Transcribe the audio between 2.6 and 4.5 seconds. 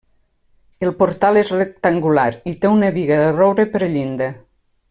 té una biga de roure per llinda.